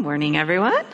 [0.00, 0.86] morning, everyone.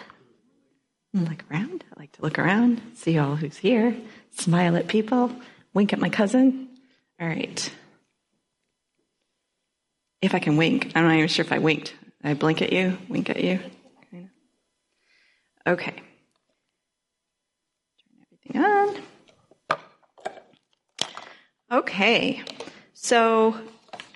[1.14, 1.84] Look around.
[1.96, 3.96] I like to look around, see all who's here,
[4.32, 5.30] smile at people,
[5.72, 6.68] wink at my cousin.
[7.20, 7.72] All right.
[10.20, 11.94] If I can wink, I'm not even sure if I winked.
[12.24, 13.60] I blink at you, wink at you.
[15.64, 15.94] Okay.
[18.02, 19.02] Turn everything on.
[21.70, 22.42] Okay.
[22.92, 23.56] So,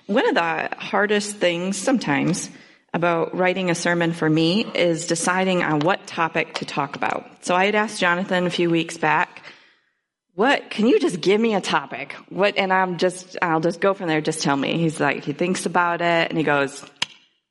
[0.07, 2.49] one of the hardest things sometimes
[2.93, 7.45] about writing a sermon for me is deciding on what topic to talk about.
[7.45, 9.43] So I had asked Jonathan a few weeks back,
[10.33, 12.13] what, can you just give me a topic?
[12.29, 14.77] What, and I'm just, I'll just go from there, just tell me.
[14.77, 16.83] He's like, he thinks about it and he goes,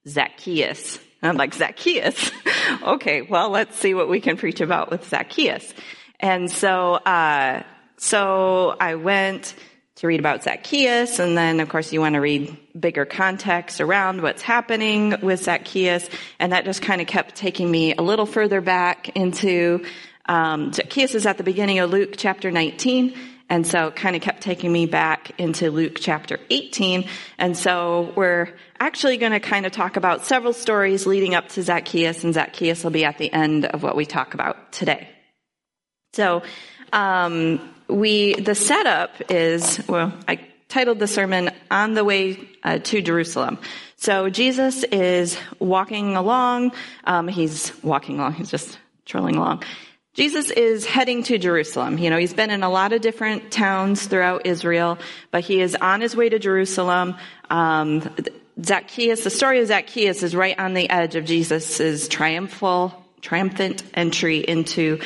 [0.09, 0.99] Zacchaeus.
[1.23, 2.31] And I'm like, Zacchaeus?
[2.83, 5.73] okay, well, let's see what we can preach about with Zacchaeus.
[6.19, 7.63] And so, uh,
[7.99, 9.55] so I went,
[10.01, 11.19] to read about Zacchaeus.
[11.19, 16.09] And then, of course, you want to read bigger context around what's happening with Zacchaeus.
[16.39, 19.85] And that just kind of kept taking me a little further back into,
[20.25, 23.15] um, Zacchaeus is at the beginning of Luke chapter 19.
[23.51, 27.07] And so it kind of kept taking me back into Luke chapter 18.
[27.37, 28.49] And so we're
[28.79, 32.83] actually going to kind of talk about several stories leading up to Zacchaeus and Zacchaeus
[32.83, 35.11] will be at the end of what we talk about today.
[36.15, 36.43] So,
[36.91, 43.03] um, we, the setup is, well, I titled the sermon on the way uh, to
[43.03, 43.59] Jerusalem.
[43.97, 46.73] So Jesus is walking along.
[47.05, 48.35] Um, he's walking along.
[48.35, 49.65] He's just trolling along.
[50.15, 51.99] Jesus is heading to Jerusalem.
[51.99, 54.99] You know, he's been in a lot of different towns throughout Israel,
[55.31, 57.17] but he is on his way to Jerusalem.
[57.49, 58.03] Um,
[58.63, 64.39] Zacchaeus, the story of Zacchaeus is right on the edge of Jesus' triumphal, triumphant entry
[64.39, 65.01] into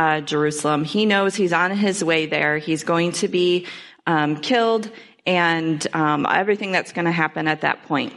[0.00, 0.82] uh, Jerusalem.
[0.82, 2.56] He knows he's on his way there.
[2.56, 3.66] He's going to be
[4.06, 4.90] um, killed
[5.26, 8.14] and um, everything that's going to happen at that point.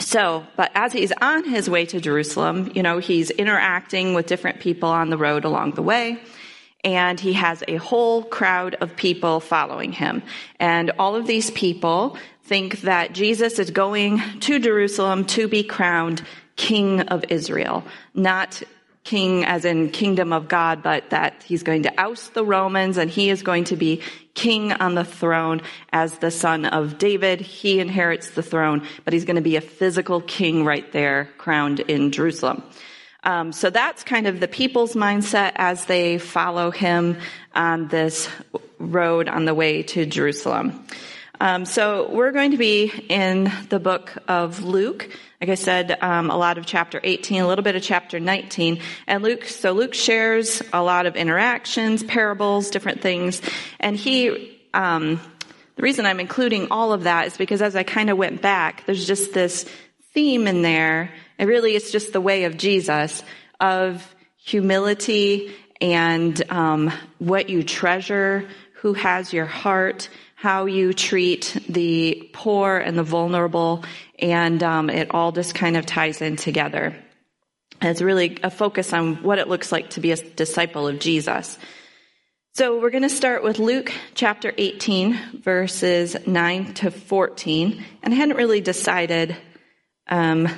[0.00, 4.58] So, but as he's on his way to Jerusalem, you know, he's interacting with different
[4.58, 6.18] people on the road along the way.
[6.82, 10.24] And he has a whole crowd of people following him.
[10.58, 16.22] And all of these people think that Jesus is going to Jerusalem to be crowned
[16.56, 18.60] king of Israel, not
[19.04, 23.10] king as in kingdom of God, but that he's going to oust the Romans and
[23.10, 24.02] he is going to be
[24.34, 25.62] king on the throne
[25.92, 27.40] as the son of David.
[27.40, 31.80] He inherits the throne, but he's going to be a physical king right there, crowned
[31.80, 32.62] in Jerusalem.
[33.22, 37.18] Um, so that's kind of the people's mindset as they follow him
[37.54, 38.28] on this
[38.78, 40.86] road on the way to Jerusalem.
[41.42, 45.08] Um, so we're going to be in the book of Luke.
[45.40, 48.82] Like I said, um, a lot of chapter 18, a little bit of chapter 19,
[49.06, 49.44] and Luke.
[49.44, 53.40] So Luke shares a lot of interactions, parables, different things,
[53.78, 54.60] and he.
[54.74, 55.18] Um,
[55.76, 58.84] the reason I'm including all of that is because as I kind of went back,
[58.84, 59.66] there's just this
[60.12, 61.10] theme in there.
[61.38, 63.22] It really is just the way of Jesus
[63.58, 72.30] of humility and um, what you treasure, who has your heart, how you treat the
[72.32, 73.84] poor and the vulnerable,
[74.18, 76.96] and um, it all just kind of ties in together.
[77.78, 80.98] And it's really a focus on what it looks like to be a disciple of
[80.98, 81.58] Jesus.
[82.54, 87.84] So we're going to start with Luke chapter 18, verses 9 to 14.
[88.02, 89.36] And I hadn't really decided
[90.08, 90.48] um,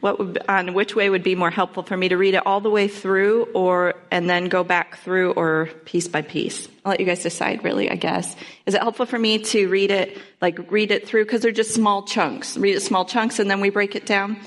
[0.00, 2.60] what would, on which way would be more helpful for me to read it all
[2.60, 6.68] the way through or and then go back through or piece by piece?
[6.84, 8.36] I'll let you guys decide really i guess.
[8.66, 11.24] Is it helpful for me to read it like read it through?
[11.24, 12.56] Because they're just small chunks.
[12.56, 14.38] Read it small chunks and then we break it down.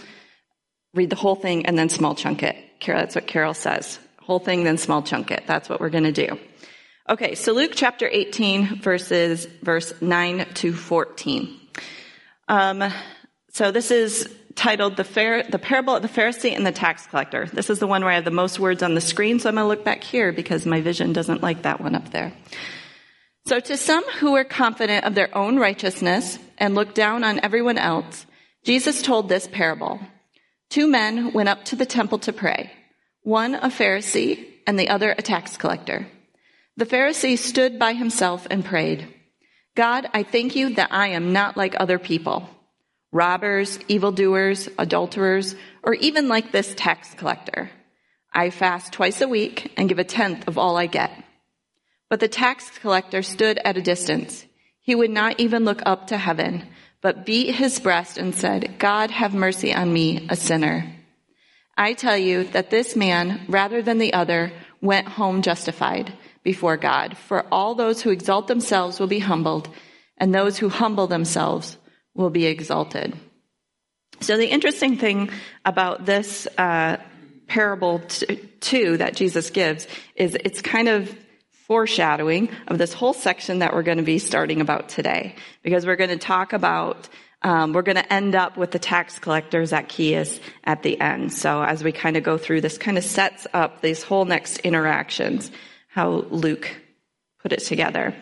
[0.93, 2.55] Read the whole thing and then small chunk it.
[2.79, 3.99] Carol that's what carol says.
[4.19, 5.43] Whole thing then small chunk it.
[5.47, 6.39] That's what we're going to do.
[7.09, 11.59] Okay so luke chapter 18 verses verse 9 to 14
[12.49, 12.83] um,
[13.51, 17.47] so this is titled the, Fair, the Parable of the Pharisee and the Tax Collector.
[17.53, 19.55] This is the one where I have the most words on the screen, so I'm
[19.55, 22.33] going to look back here because my vision doesn't like that one up there.
[23.45, 27.77] So to some who were confident of their own righteousness and looked down on everyone
[27.77, 28.25] else,
[28.65, 30.01] Jesus told this parable.
[30.69, 32.71] Two men went up to the temple to pray,
[33.21, 36.07] one a Pharisee and the other a tax collector.
[36.75, 39.07] The Pharisee stood by himself and prayed,
[39.75, 42.49] God, I thank you that I am not like other people
[43.11, 47.69] robbers, evildoers, adulterers, or even like this tax collector.
[48.33, 51.11] I fast twice a week and give a tenth of all I get.
[52.09, 54.45] But the tax collector stood at a distance.
[54.81, 56.63] He would not even look up to heaven,
[57.01, 60.93] but beat his breast and said, God have mercy on me, a sinner.
[61.77, 64.51] I tell you that this man, rather than the other,
[64.81, 66.13] went home justified
[66.43, 67.17] before God.
[67.17, 69.69] For all those who exalt themselves will be humbled,
[70.17, 71.77] and those who humble themselves
[72.17, 73.15] will be exalted.
[74.19, 75.29] So the interesting thing
[75.63, 76.97] about this uh,
[77.47, 81.15] parable t- two that Jesus gives is it's kind of
[81.67, 85.95] foreshadowing of this whole section that we're going to be starting about today, because we're
[85.95, 87.07] going to talk about
[87.43, 91.31] um, we're going to end up with the tax collector Zacchaeus at the end.
[91.31, 94.57] So as we kind of go through, this kind of sets up these whole next
[94.59, 95.51] interactions,
[95.87, 96.67] how Luke
[97.43, 98.15] put it together.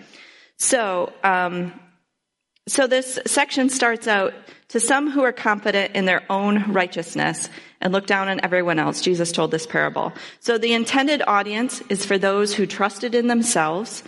[0.57, 1.79] So, um,
[2.67, 4.33] so this section starts out
[4.69, 7.47] to some who are confident in their own righteousness
[7.79, 9.01] and look down on everyone else.
[9.01, 10.11] Jesus told this parable.
[10.39, 14.03] So the intended audience is for those who trusted in themselves,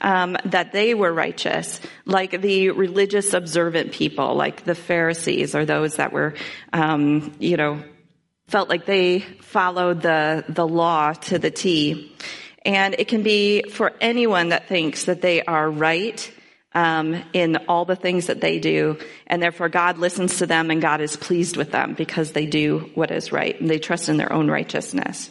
[0.00, 5.96] um, that they were righteous, like the religious observant people, like the Pharisees, or those
[5.96, 6.34] that were,
[6.72, 7.82] um, you know,
[8.48, 12.16] felt like they followed the the law to the T.
[12.64, 16.32] And it can be for anyone that thinks that they are right
[16.74, 20.80] um, in all the things that they do, and therefore God listens to them and
[20.80, 24.16] God is pleased with them because they do what is right and they trust in
[24.16, 25.30] their own righteousness.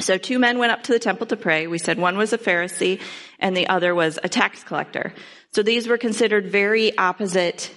[0.00, 1.66] So two men went up to the temple to pray.
[1.66, 3.00] We said one was a Pharisee
[3.38, 5.12] and the other was a tax collector.
[5.52, 7.70] So these were considered very opposite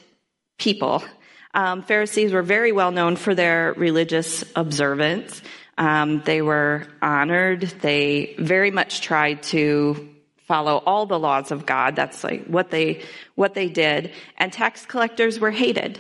[0.58, 1.04] people.
[1.54, 5.42] Um, Pharisees were very well known for their religious observance.
[5.78, 7.62] Um, they were honored.
[7.62, 10.15] They very much tried to
[10.48, 11.96] follow all the laws of God.
[11.96, 13.04] That's like what they
[13.36, 14.12] what they did.
[14.38, 16.00] And tax collectors were hated.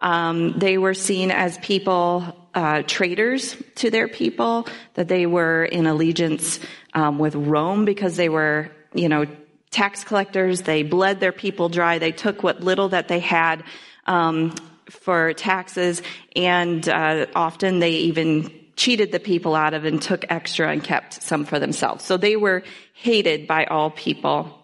[0.00, 4.66] Um, they were seen as people uh, traitors to their people.
[4.94, 6.60] That they were in allegiance
[6.94, 9.26] um, with Rome because they were, you know,
[9.70, 10.62] tax collectors.
[10.62, 11.98] They bled their people dry.
[11.98, 13.64] They took what little that they had
[14.06, 14.54] um,
[14.90, 16.02] for taxes,
[16.36, 21.22] and uh, often they even cheated the people out of and took extra and kept
[21.22, 22.04] some for themselves.
[22.04, 22.64] So they were
[22.94, 24.58] hated by all people.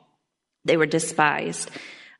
[0.64, 1.70] They were despised.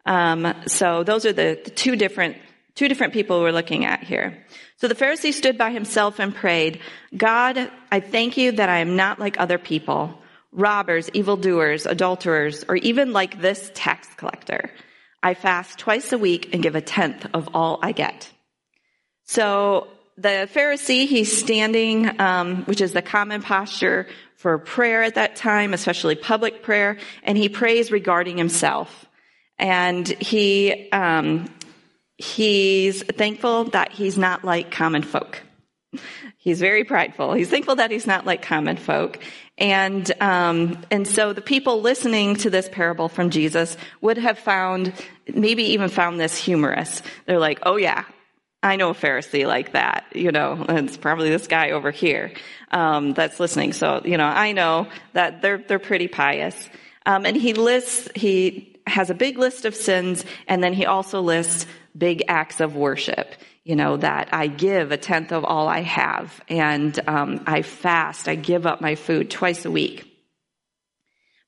[0.06, 2.36] Um, so those are the, the two different
[2.76, 4.46] two different people we're looking at here.
[4.76, 6.80] So the Pharisee stood by himself and prayed,
[7.16, 10.16] God, I thank you that I am not like other people,
[10.52, 14.70] robbers, evildoers, adulterers, or even like this tax collector.
[15.20, 18.30] I fast twice a week and give a tenth of all I get.
[19.24, 19.88] So
[20.19, 25.73] the Pharisee, he's standing, um, which is the common posture for prayer at that time,
[25.73, 29.06] especially public prayer, and he prays regarding himself.
[29.59, 31.47] And he, um,
[32.17, 35.43] he's thankful that he's not like common folk.
[36.37, 37.32] He's very prideful.
[37.35, 39.19] He's thankful that he's not like common folk.
[39.56, 44.93] And, um, and so the people listening to this parable from Jesus would have found,
[45.32, 47.03] maybe even found this humorous.
[47.26, 48.05] They're like, oh yeah,
[48.62, 52.32] I know a Pharisee like that, you know, it's probably this guy over here
[52.72, 53.72] um, that's listening.
[53.72, 56.69] So, you know, I know that they're they're pretty pious.
[57.06, 61.20] Um, and he lists, he has a big list of sins, and then he also
[61.20, 61.66] lists
[61.96, 63.34] big acts of worship.
[63.64, 68.26] You know that I give a tenth of all I have, and um, I fast.
[68.26, 70.05] I give up my food twice a week.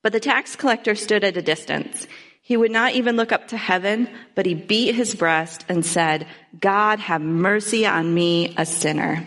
[0.02, 2.06] But the tax collector stood at a distance.
[2.50, 6.26] He would not even look up to heaven, but he beat his breast and said,
[6.58, 9.24] God, have mercy on me, a sinner.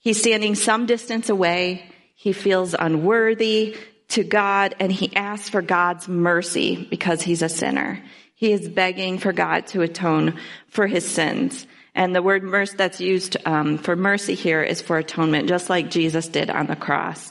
[0.00, 1.88] He's standing some distance away.
[2.16, 3.76] He feels unworthy
[4.08, 8.02] to God and he asks for God's mercy because he's a sinner.
[8.34, 11.68] He is begging for God to atone for his sins.
[11.94, 15.88] And the word mercy that's used um, for mercy here is for atonement, just like
[15.88, 17.30] Jesus did on the cross.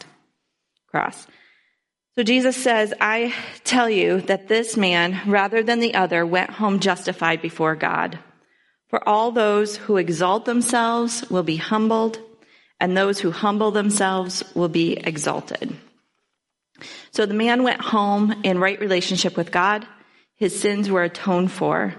[0.90, 1.28] Cross.
[2.18, 3.32] So Jesus says, I
[3.64, 8.18] tell you that this man, rather than the other, went home justified before God.
[8.88, 12.20] For all those who exalt themselves will be humbled,
[12.80, 15.78] and those who humble themselves will be exalted.
[17.12, 19.86] So the man went home in right relationship with God.
[20.38, 21.94] His sins were atoned for.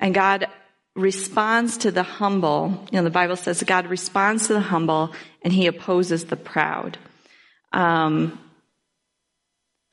[0.00, 0.48] And God
[0.96, 2.88] responds to the humble.
[2.90, 6.98] You know, the Bible says God responds to the humble and he opposes the proud.
[7.72, 8.40] Um,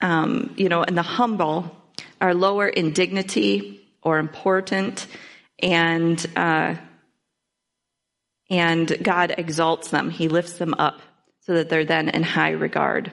[0.01, 1.75] um, you know, and the humble
[2.19, 5.07] are lower in dignity or important,
[5.59, 6.75] and uh,
[8.49, 10.09] and God exalts them.
[10.09, 11.01] He lifts them up
[11.41, 13.11] so that they're then in high regard.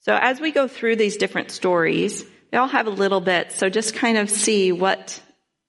[0.00, 3.52] So as we go through these different stories, they all have a little bit.
[3.52, 5.20] So just kind of see what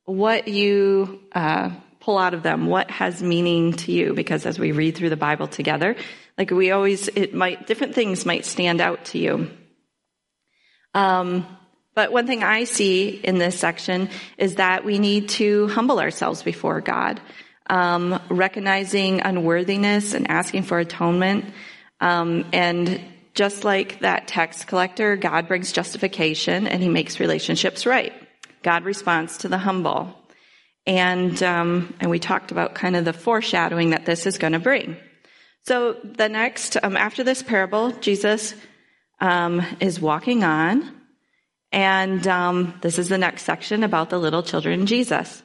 [0.06, 4.14] what you uh, pull out of them, what has meaning to you.
[4.14, 5.96] Because as we read through the Bible together,
[6.38, 9.50] like we always, it might different things might stand out to you.
[10.98, 11.46] Um,
[11.94, 16.42] but one thing I see in this section is that we need to humble ourselves
[16.42, 17.22] before God,
[17.70, 21.46] um, recognizing unworthiness and asking for atonement.
[22.02, 23.00] Um, and
[23.36, 28.14] just like that tax collector, God brings justification and he makes relationships right.
[28.64, 30.16] God responds to the humble.
[30.88, 34.60] And, um, and we talked about kind of the foreshadowing that this is going to
[34.60, 34.98] bring.
[35.68, 38.56] So the next, um, after this parable, Jesus
[39.20, 40.92] um, is walking on,
[41.72, 45.44] and um, this is the next section about the little children Jesus.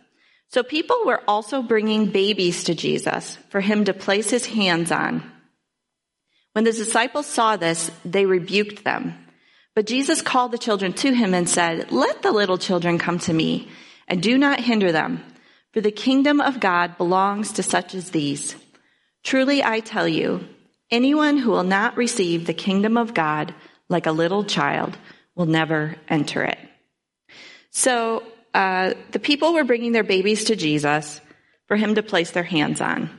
[0.48, 5.22] So people were also bringing babies to Jesus for him to place his hands on.
[6.52, 9.14] When the disciples saw this, they rebuked them.
[9.74, 13.32] But Jesus called the children to him and said, Let the little children come to
[13.32, 13.70] me,
[14.06, 15.24] and do not hinder them,
[15.72, 18.54] for the kingdom of God belongs to such as these.
[19.24, 20.46] Truly I tell you,
[20.92, 23.54] anyone who will not receive the kingdom of God
[23.88, 24.96] like a little child
[25.34, 26.58] will never enter it.
[27.70, 28.22] So
[28.54, 31.20] uh, the people were bringing their babies to Jesus
[31.66, 33.10] for him to place their hands on.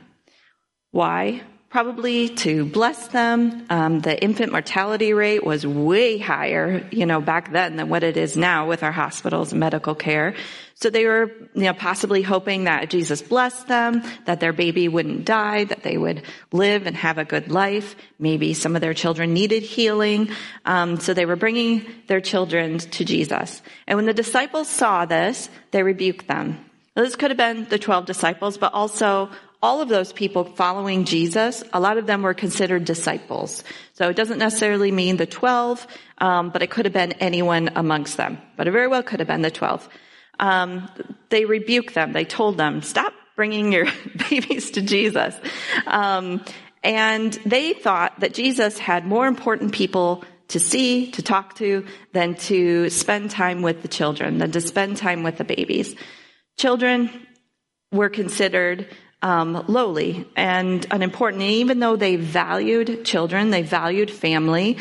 [0.92, 1.42] Why?
[1.74, 3.66] Probably to bless them.
[3.68, 8.16] Um, the infant mortality rate was way higher, you know, back then than what it
[8.16, 10.36] is now with our hospitals and medical care.
[10.76, 15.24] So they were, you know, possibly hoping that Jesus blessed them, that their baby wouldn't
[15.24, 17.96] die, that they would live and have a good life.
[18.20, 20.30] Maybe some of their children needed healing.
[20.64, 23.62] Um, so they were bringing their children to Jesus.
[23.88, 26.70] And when the disciples saw this, they rebuked them.
[26.94, 29.28] this could have been the 12 disciples, but also
[29.64, 33.64] all of those people following Jesus, a lot of them were considered disciples.
[33.94, 35.86] So it doesn't necessarily mean the 12,
[36.18, 38.36] um, but it could have been anyone amongst them.
[38.56, 39.88] But it very well could have been the 12
[40.38, 40.90] um,
[41.30, 42.12] they rebuked them.
[42.12, 43.86] They told them, stop bringing your
[44.30, 45.34] babies to Jesus.
[45.86, 46.44] Um,
[46.82, 52.34] and they thought that Jesus had more important people to see, to talk to, than
[52.34, 55.94] to spend time with the children, than to spend time with the babies.
[56.58, 57.10] Children
[57.90, 58.86] were considered
[59.24, 61.42] um, lowly and unimportant.
[61.42, 64.76] And even though they valued children, they valued family,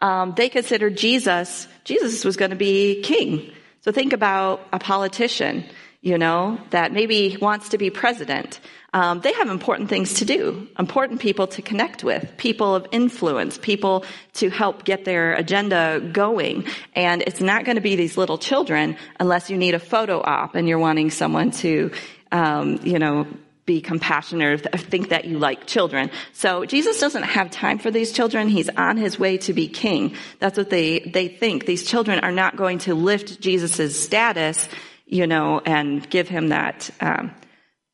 [0.00, 3.52] um, they considered Jesus, Jesus was going to be king.
[3.80, 5.64] So think about a politician,
[6.00, 8.60] you know, that maybe wants to be president.
[8.92, 13.58] Um, they have important things to do, important people to connect with, people of influence,
[13.58, 16.66] people to help get their agenda going.
[16.94, 20.54] And it's not going to be these little children unless you need a photo op
[20.54, 21.90] and you're wanting someone to,
[22.30, 23.26] um, you know,
[23.68, 26.10] be compassionate or think that you like children.
[26.32, 28.48] So Jesus doesn't have time for these children.
[28.48, 30.16] He's on his way to be king.
[30.40, 31.66] That's what they, they think.
[31.66, 34.68] These children are not going to lift Jesus' status,
[35.04, 37.30] you know, and give him that, um,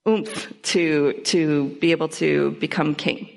[0.09, 3.29] oomph to, to be able to become king.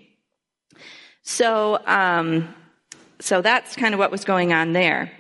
[1.23, 2.53] So, um,
[3.19, 5.11] so that's kind of what was going on there.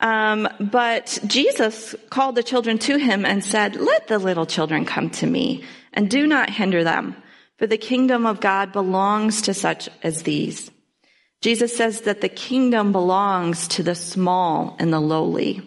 [0.00, 5.10] Um, but Jesus called the children to him and said, let the little children come
[5.22, 7.16] to me and do not hinder them,
[7.56, 10.70] for the kingdom of God belongs to such as these.
[11.40, 15.62] Jesus says that the kingdom belongs to the small and the lowly.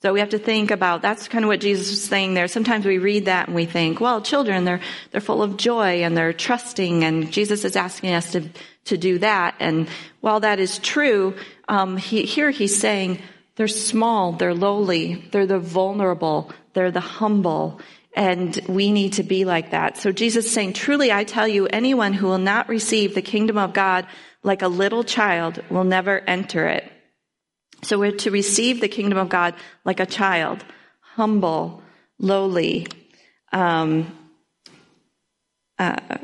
[0.00, 2.46] So we have to think about, that's kind of what Jesus was saying there.
[2.46, 6.16] Sometimes we read that and we think, well, children, they're, they're full of joy and
[6.16, 8.48] they're trusting and Jesus is asking us to,
[8.84, 9.56] to do that.
[9.58, 9.88] And
[10.20, 11.34] while that is true,
[11.68, 13.20] um, he, here he's saying
[13.56, 17.80] they're small, they're lowly, they're the vulnerable, they're the humble.
[18.18, 19.96] And we need to be like that.
[19.96, 23.56] So Jesus is saying, truly I tell you, anyone who will not receive the kingdom
[23.56, 24.08] of God
[24.42, 26.90] like a little child will never enter it.
[27.82, 30.64] So we're to receive the kingdom of God like a child,
[31.00, 31.80] humble,
[32.18, 32.88] lowly.
[33.52, 34.12] Um,
[35.78, 36.18] uh,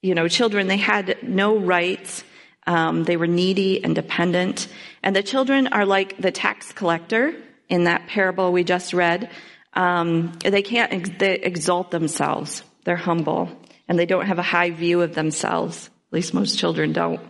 [0.00, 2.24] you know, children, they had no rights.
[2.66, 4.66] Um, they were needy and dependent.
[5.02, 7.34] And the children are like the tax collector
[7.68, 9.30] in that parable we just read.
[9.74, 12.62] Um, they can't ex- they exalt themselves.
[12.84, 13.48] They're humble
[13.88, 15.86] and they don't have a high view of themselves.
[15.86, 17.20] At least most children don't.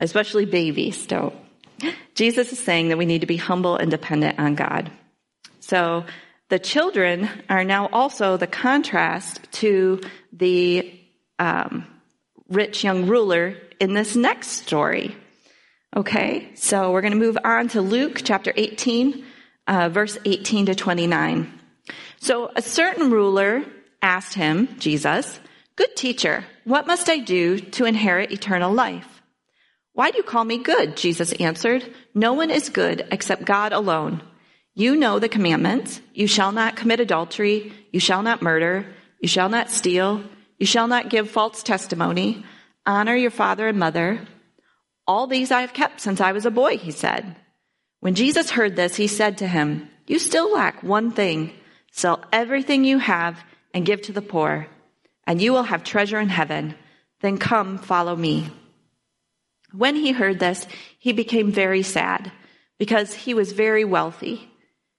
[0.00, 1.34] Especially babies don't.
[2.14, 4.90] Jesus is saying that we need to be humble and dependent on God.
[5.60, 6.04] So
[6.48, 10.00] the children are now also the contrast to
[10.32, 11.00] the
[11.38, 11.86] um,
[12.48, 15.16] rich young ruler in this next story.
[15.96, 19.24] Okay, so we're going to move on to Luke chapter 18,
[19.70, 21.50] uh, verse 18 to 29.
[22.18, 23.64] So a certain ruler
[24.02, 25.40] asked him, Jesus,
[25.76, 29.22] Good teacher, what must I do to inherit eternal life?
[29.94, 30.96] Why do you call me good?
[30.96, 31.84] Jesus answered,
[32.14, 34.22] No one is good except God alone.
[34.74, 36.00] You know the commandments.
[36.14, 37.72] You shall not commit adultery.
[37.92, 38.86] You shall not murder.
[39.20, 40.22] You shall not steal.
[40.58, 42.44] You shall not give false testimony.
[42.86, 44.26] Honor your father and mother.
[45.06, 47.36] All these I have kept since I was a boy, he said.
[48.00, 51.52] When Jesus heard this, he said to him, You still lack one thing.
[51.92, 53.38] Sell everything you have
[53.72, 54.66] and give to the poor,
[55.26, 56.74] and you will have treasure in heaven.
[57.20, 58.48] Then come, follow me.
[59.72, 60.66] When he heard this,
[60.98, 62.32] he became very sad
[62.78, 64.48] because he was very wealthy.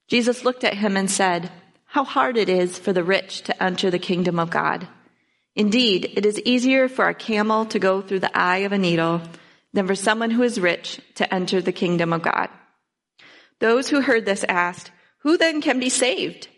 [0.07, 1.51] Jesus looked at him and said,
[1.91, 4.87] how hard it is for the rich to enter the kingdom of God.
[5.57, 9.21] Indeed, it is easier for a camel to go through the eye of a needle
[9.73, 12.47] than for someone who is rich to enter the kingdom of God.
[13.61, 16.49] Those who heard this asked, Who then can be saved?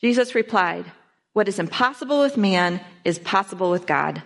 [0.00, 0.90] Jesus replied,
[1.32, 4.22] What is impossible with man is possible with God.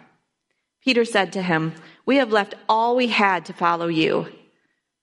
[0.82, 1.74] Peter said to him,
[2.06, 4.26] We have left all we had to follow you.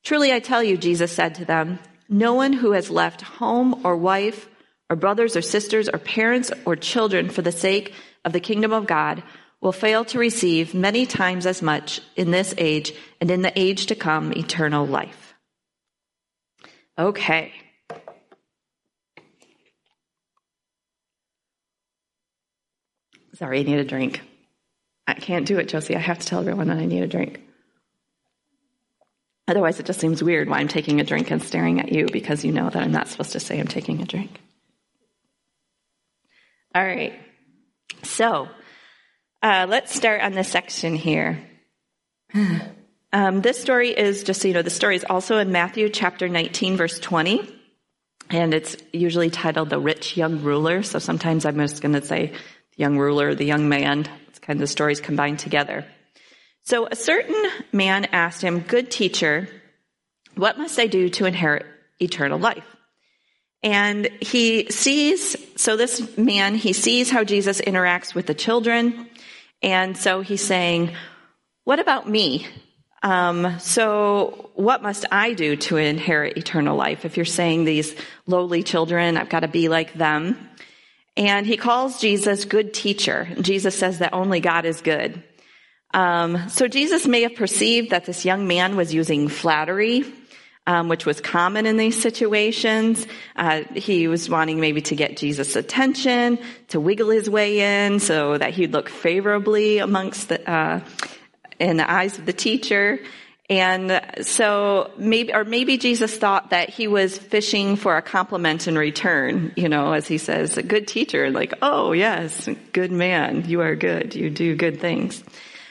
[0.03, 1.77] Truly I tell you, Jesus said to them,
[2.09, 4.47] no one who has left home or wife
[4.89, 7.93] or brothers or sisters or parents or children for the sake
[8.25, 9.23] of the kingdom of God
[9.61, 13.87] will fail to receive many times as much in this age and in the age
[13.87, 15.22] to come eternal life.
[16.97, 17.53] Okay.
[23.35, 24.21] Sorry, I need a drink.
[25.07, 25.95] I can't do it, Josie.
[25.95, 27.41] I have to tell everyone that I need a drink.
[29.47, 32.45] Otherwise, it just seems weird why I'm taking a drink and staring at you because
[32.45, 34.39] you know that I'm not supposed to say I'm taking a drink.
[36.73, 37.13] All right.
[38.03, 38.47] So,
[39.41, 41.43] uh, let's start on this section here.
[43.13, 46.27] Um, this story is, just so you know, the story is also in Matthew chapter
[46.27, 47.47] 19, verse 20.
[48.31, 50.81] And it's usually titled The Rich Young Ruler.
[50.81, 52.35] So sometimes I'm just going to say the
[52.75, 54.09] young ruler, the young man.
[54.29, 55.85] It's kind of the stories combined together.
[56.63, 59.47] So a certain man asked him, Good teacher,
[60.33, 61.67] what must I do to inherit
[61.99, 62.65] eternal life?
[63.61, 69.07] And he sees, so this man, he sees how Jesus interacts with the children.
[69.61, 70.95] And so he's saying,
[71.63, 72.47] What about me?
[73.03, 77.03] Um, so what must I do to inherit eternal life?
[77.03, 77.93] If you're saying these
[78.25, 80.49] lowly children, I've got to be like them.
[81.17, 83.27] And he calls Jesus good teacher.
[83.39, 85.21] Jesus says that only God is good.
[85.93, 90.05] Um, so Jesus may have perceived that this young man was using flattery,
[90.65, 93.05] um, which was common in these situations.
[93.35, 98.37] Uh, he was wanting maybe to get Jesus' attention, to wiggle his way in, so
[98.37, 100.79] that he'd look favorably amongst the uh,
[101.63, 102.99] in the eyes of the teacher.
[103.49, 108.77] And so maybe, or maybe Jesus thought that he was fishing for a compliment in
[108.77, 113.61] return, you know, as he says, a good teacher, like, oh yes, good man, you
[113.61, 115.23] are good, you do good things.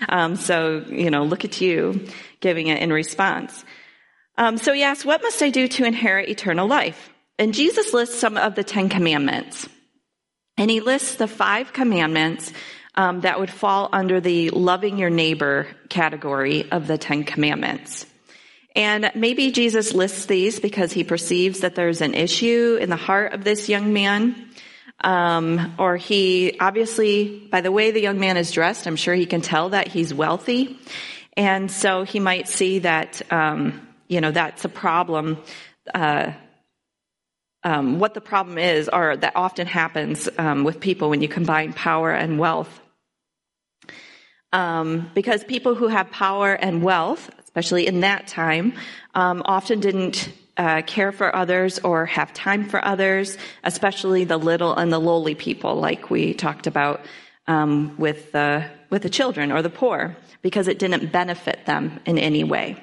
[0.08, 2.06] Um, so, you know, look at you
[2.40, 3.64] giving it in response.
[4.36, 7.10] Um, so he asks, what must I do to inherit eternal life?
[7.38, 9.68] And Jesus lists some of the Ten Commandments.
[10.58, 12.52] And he lists the five commandments
[12.94, 18.06] um, that would fall under the loving your neighbor category of the Ten Commandments.
[18.74, 23.34] And maybe Jesus lists these because he perceives that there's an issue in the heart
[23.34, 24.48] of this young man.
[25.04, 29.26] Um, or he obviously, by the way the young man is dressed, I'm sure he
[29.26, 30.78] can tell that he's wealthy.
[31.36, 35.38] And so he might see that, um, you know, that's a problem.
[35.92, 36.32] Uh,
[37.64, 41.72] um, what the problem is, or that often happens um, with people when you combine
[41.72, 42.80] power and wealth.
[44.52, 48.74] Um, because people who have power and wealth, especially in that time,
[49.14, 54.74] um, often didn't uh, care for others or have time for others, especially the little
[54.74, 57.00] and the lowly people, like we talked about
[57.46, 62.18] um, with the with the children or the poor, because it didn't benefit them in
[62.18, 62.76] any way.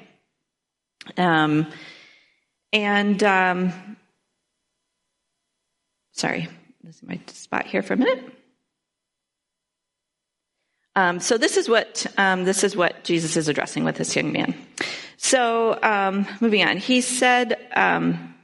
[1.16, 1.66] Um,
[2.72, 3.96] and um,
[6.12, 6.48] sorry,
[6.82, 8.39] this is my spot here for a minute.
[11.00, 14.32] Um, so this is what um, this is what Jesus is addressing with this young
[14.32, 14.54] man.
[15.16, 17.56] So um, moving on, he said.
[17.74, 18.34] Um,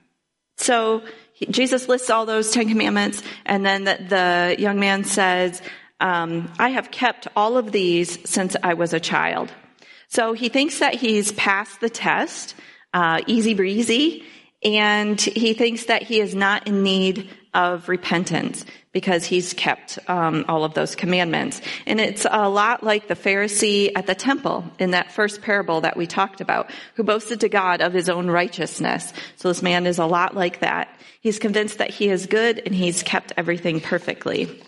[0.56, 1.02] so
[1.34, 5.60] he, Jesus lists all those Ten Commandments, and then the, the young man says,
[6.00, 9.52] um, "I have kept all of these since I was a child."
[10.08, 12.54] So he thinks that he's passed the test,
[12.94, 14.24] uh, easy breezy,
[14.62, 20.44] and he thinks that he is not in need of repentance because he's kept um,
[20.48, 21.60] all of those commandments.
[21.86, 25.96] And it's a lot like the Pharisee at the temple in that first parable that
[25.96, 29.12] we talked about, who boasted to God of his own righteousness.
[29.36, 30.88] So this man is a lot like that.
[31.20, 34.62] He's convinced that he is good and he's kept everything perfectly.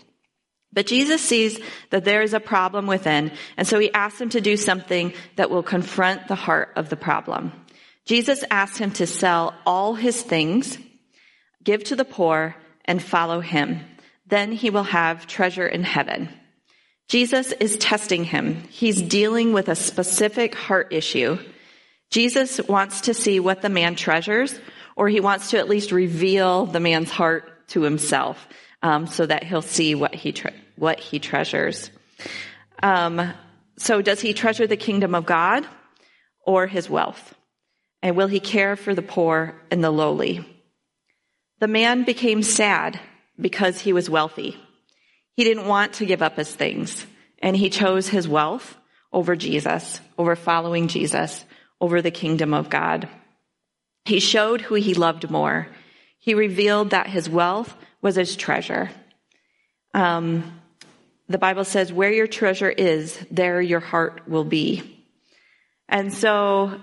[0.73, 1.59] But Jesus sees
[1.91, 5.51] that there is a problem within, and so he asks him to do something that
[5.51, 7.53] will confront the heart of the problem.
[8.09, 10.79] Jesus asks him to sell all his things,
[11.63, 13.81] give to the poor, and follow him.
[14.27, 16.31] Then he will have treasure in heaven.
[17.09, 18.63] Jesus is testing him.
[18.71, 21.39] He's dealing with a specific heart issue.
[22.09, 24.59] Jesus wants to see what the man treasures,
[24.97, 28.49] or he wants to at least reveal the man's heart to himself,
[28.83, 31.91] um, so that he'll see what he tre- what he treasures.
[32.83, 33.35] Um,
[33.77, 35.67] so, does he treasure the kingdom of God
[36.47, 37.35] or his wealth?
[38.03, 40.45] And will he care for the poor and the lowly?
[41.61, 43.01] The man became sad
[43.41, 44.57] because he was wealthy.
[45.33, 47.07] He didn't want to give up his things,
[47.41, 48.77] and he chose his wealth
[49.13, 51.45] over Jesus, over following Jesus,
[51.81, 53.09] over the kingdom of God.
[54.05, 55.69] He showed who he loved more.
[56.19, 58.91] He revealed that his wealth was his treasure.
[59.95, 60.61] Um,
[61.29, 65.05] the Bible says, where your treasure is, there your heart will be.
[65.89, 66.81] And so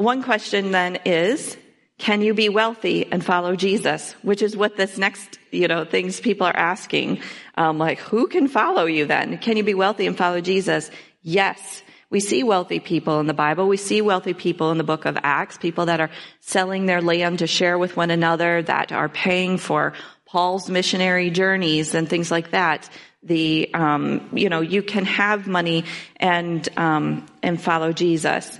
[0.00, 1.58] one question then is,
[1.98, 4.12] can you be wealthy and follow Jesus?
[4.22, 7.20] Which is what this next, you know, things people are asking.
[7.58, 9.36] Um, like, who can follow you then?
[9.36, 10.90] Can you be wealthy and follow Jesus?
[11.20, 11.82] Yes.
[12.08, 13.68] We see wealthy people in the Bible.
[13.68, 16.10] We see wealthy people in the book of Acts, people that are
[16.40, 19.92] selling their land to share with one another, that are paying for
[20.24, 22.88] Paul's missionary journeys and things like that.
[23.22, 25.84] The, um, you know, you can have money
[26.16, 28.58] and, um, and follow Jesus.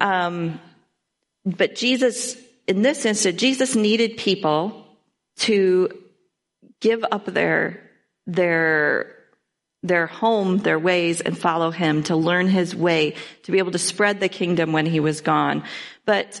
[0.00, 0.58] Um,
[1.44, 2.36] but Jesus
[2.70, 4.86] in this instance, Jesus needed people
[5.38, 5.88] to
[6.80, 7.90] give up their,
[8.28, 9.16] their,
[9.82, 13.78] their home, their ways, and follow him, to learn his way, to be able to
[13.78, 15.64] spread the kingdom when he was gone.
[16.04, 16.40] But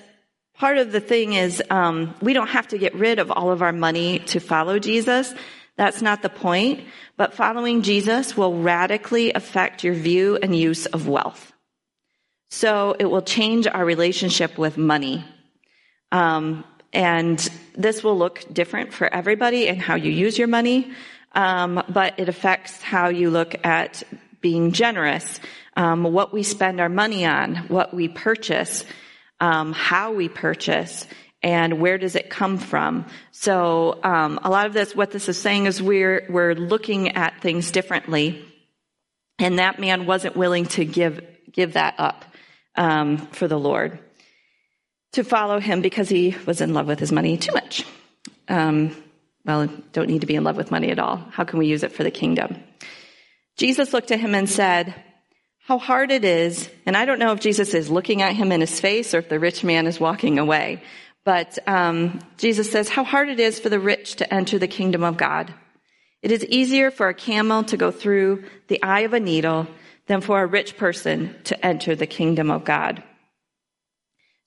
[0.54, 3.60] part of the thing is, um, we don't have to get rid of all of
[3.60, 5.34] our money to follow Jesus.
[5.76, 6.84] That's not the point.
[7.16, 11.52] But following Jesus will radically affect your view and use of wealth.
[12.50, 15.24] So it will change our relationship with money.
[16.10, 17.38] Um, and
[17.76, 20.90] this will look different for everybody and how you use your money,
[21.32, 24.02] um, but it affects how you look at
[24.40, 25.38] being generous,
[25.76, 28.84] um, what we spend our money on, what we purchase,
[29.38, 31.06] um, how we purchase,
[31.42, 33.06] and where does it come from?
[33.30, 37.40] So um, a lot of this, what this is saying is we're we're looking at
[37.40, 38.44] things differently,
[39.38, 42.24] and that man wasn't willing to give give that up
[42.76, 43.98] um, for the Lord
[45.12, 47.84] to follow him because he was in love with his money too much.
[48.48, 48.96] Um,
[49.44, 51.16] well, don't need to be in love with money at all.
[51.16, 52.62] How can we use it for the kingdom?
[53.56, 54.94] Jesus looked at him and said,
[55.66, 58.60] how hard it is, and I don't know if Jesus is looking at him in
[58.60, 60.82] his face or if the rich man is walking away,
[61.24, 65.04] but um, Jesus says, how hard it is for the rich to enter the kingdom
[65.04, 65.52] of God.
[66.22, 69.68] It is easier for a camel to go through the eye of a needle
[70.10, 73.00] than for a rich person to enter the kingdom of God.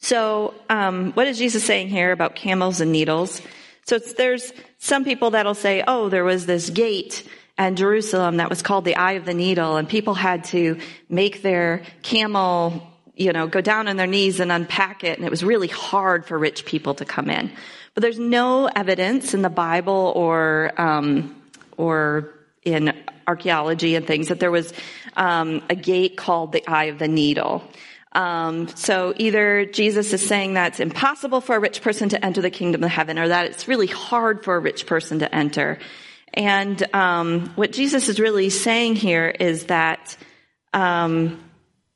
[0.02, 3.42] So, um, what is Jesus saying here about camels and needles?
[3.86, 7.26] So there's some people that'll say, oh, there was this gate
[7.58, 11.44] in Jerusalem that was called the Eye of the Needle, and people had to make
[11.44, 15.46] their camel, you know, go down on their knees and unpack it, and it was
[15.46, 17.50] really hard for rich people to come in.
[17.94, 21.42] But there's no evidence in the Bible or um,
[21.78, 22.94] or in
[23.28, 24.74] archaeology and things that there was
[25.16, 27.64] um, a gate called the Eye of the Needle.
[28.14, 32.42] Um, so either Jesus is saying that it's impossible for a rich person to enter
[32.42, 35.80] the kingdom of heaven, or that it's really hard for a rich person to enter.
[36.34, 40.18] And um, what Jesus is really saying here is that,
[40.74, 41.44] um,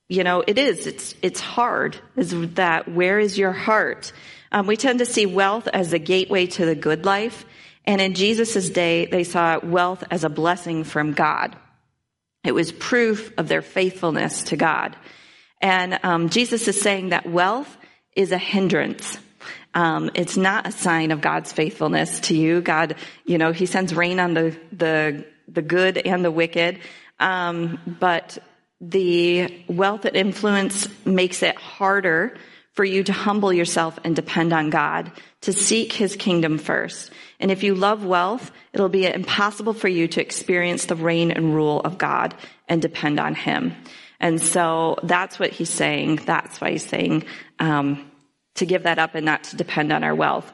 [0.10, 0.88] you know, it is.
[0.88, 1.98] It's it's hard.
[2.16, 4.12] Is that where is your heart?
[4.52, 7.46] Um, we tend to see wealth as a gateway to the good life,
[7.86, 11.56] and in Jesus' day, they saw wealth as a blessing from God.
[12.44, 14.96] It was proof of their faithfulness to God.
[15.62, 17.76] And um, Jesus is saying that wealth
[18.16, 19.18] is a hindrance.
[19.74, 22.62] Um, it's not a sign of God's faithfulness to you.
[22.62, 22.96] God,
[23.26, 26.80] you know, He sends rain on the the the good and the wicked,
[27.20, 28.38] um, but
[28.82, 32.38] the wealth and influence makes it harder
[32.74, 37.12] for you to humble yourself and depend on God, to seek His kingdom first.
[37.40, 41.54] And if you love wealth, it'll be impossible for you to experience the reign and
[41.54, 42.34] rule of God
[42.68, 43.76] and depend on Him.
[44.20, 46.18] And so that's what he's saying.
[46.26, 47.26] That's why he's saying
[47.60, 48.12] um,
[48.56, 50.52] to give that up and not to depend on our wealth.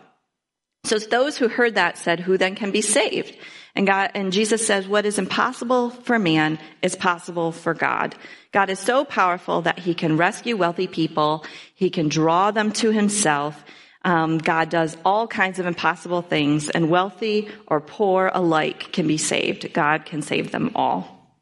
[0.85, 3.37] So those who heard that said, "Who then can be saved?"
[3.73, 8.15] And God and Jesus says, "What is impossible for man is possible for God."
[8.51, 11.45] God is so powerful that He can rescue wealthy people.
[11.73, 13.63] He can draw them to Himself.
[14.03, 19.17] Um, God does all kinds of impossible things, and wealthy or poor alike can be
[19.17, 19.73] saved.
[19.73, 21.37] God can save them all.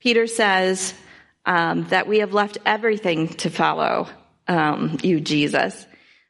[0.00, 0.94] Peter says,
[1.46, 4.08] um, that we have left everything to follow
[4.48, 5.86] um, you, Jesus.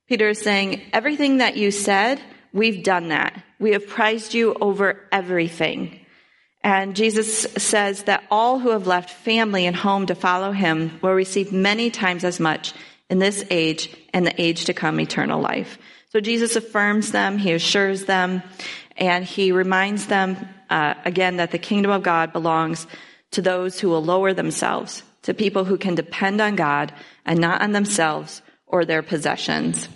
[0.08, 2.20] Peter is saying, everything that you said,
[2.52, 3.42] we've done that.
[3.58, 6.00] We have prized you over everything.
[6.62, 11.12] And Jesus says that all who have left family and home to follow him will
[11.12, 12.72] receive many times as much
[13.10, 15.78] in this age and the age to come eternal life.
[16.10, 18.42] So Jesus affirms them, he assures them,
[18.96, 22.86] and he reminds them uh, again that the kingdom of God belongs
[23.32, 26.92] to those who will lower themselves, to people who can depend on God
[27.26, 29.88] and not on themselves or their possessions.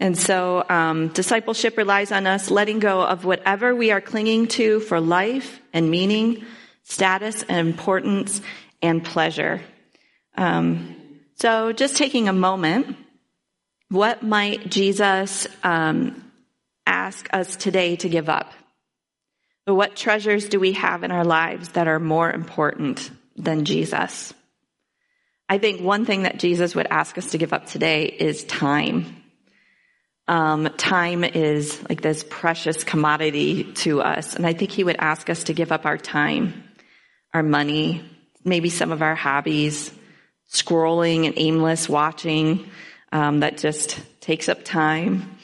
[0.00, 4.80] And so, um, discipleship relies on us letting go of whatever we are clinging to
[4.80, 6.44] for life and meaning,
[6.82, 8.40] status and importance
[8.80, 9.60] and pleasure.
[10.36, 10.96] Um,
[11.42, 12.96] so, just taking a moment,
[13.88, 16.30] what might Jesus um,
[16.86, 18.52] ask us today to give up?
[19.64, 24.32] What treasures do we have in our lives that are more important than Jesus?
[25.48, 29.16] I think one thing that Jesus would ask us to give up today is time.
[30.28, 34.36] Um, time is like this precious commodity to us.
[34.36, 36.62] And I think he would ask us to give up our time,
[37.34, 38.08] our money,
[38.44, 39.92] maybe some of our hobbies,
[40.52, 42.70] scrolling and aimless watching
[43.10, 45.38] um, that just takes up time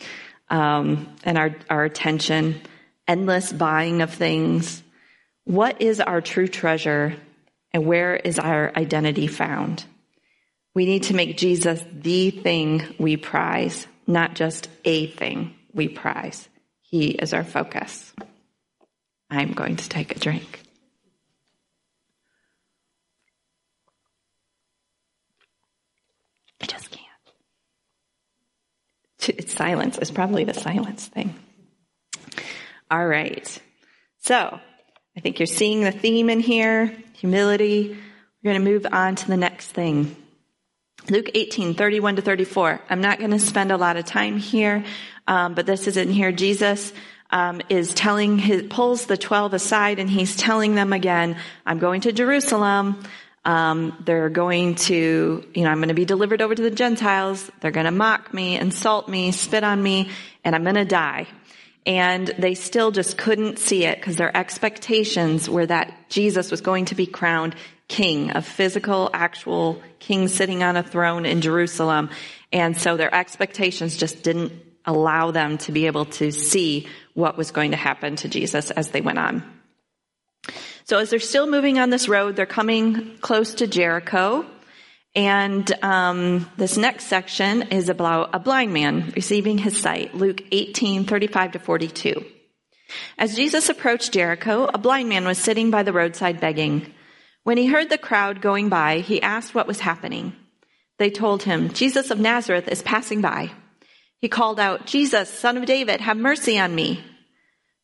[0.51, 2.61] um, and our, our attention,
[3.07, 4.83] endless buying of things.
[5.45, 7.17] What is our true treasure
[7.73, 9.85] and where is our identity found?
[10.75, 16.49] We need to make Jesus the thing we prize, not just a thing we prize.
[16.83, 18.13] He is our focus.
[19.31, 20.61] I'm going to take a drink.
[26.61, 27.05] I just can't.
[29.39, 29.99] It's silence.
[29.99, 31.35] It's probably the silence thing.
[32.91, 33.63] All right.
[34.21, 34.61] So
[35.17, 37.97] I think you're seeing the theme in here humility.
[38.43, 40.17] We're going to move on to the next thing.
[41.11, 42.81] Luke 18, 31 to 34.
[42.89, 44.85] I'm not going to spend a lot of time here,
[45.27, 46.33] um, but this is in here.
[46.33, 46.93] Jesus
[47.31, 51.37] um, is telling his, pulls the 12 aside and he's telling them again,
[51.67, 53.03] I'm going to Jerusalem.
[53.45, 57.51] Um, they're going to, you know, I'm going to be delivered over to the Gentiles.
[57.61, 60.11] They're going to mock me, insult me, spit on me,
[60.45, 61.27] and I'm going to die.
[61.87, 66.87] And they still just couldn't see it because their expectations were that Jesus was going
[66.87, 67.55] to be crowned
[67.89, 72.11] king, a physical, actual king sitting on a throne in Jerusalem.
[72.53, 74.53] And so their expectations just didn't
[74.85, 78.91] allow them to be able to see what was going to happen to Jesus as
[78.91, 79.58] they went on.
[80.89, 84.47] So as they're still moving on this road, they're coming close to Jericho.
[85.15, 91.05] And um, this next section is about a blind man receiving his sight, Luke 18,
[91.05, 92.25] 35 to 42.
[93.19, 96.91] As Jesus approached Jericho, a blind man was sitting by the roadside begging.
[97.45, 100.33] When he heard the crowd going by, he asked what was happening.
[100.99, 103.51] They told him, Jesus of Nazareth is passing by.
[104.21, 107.05] He called out, Jesus, son of David, have mercy on me.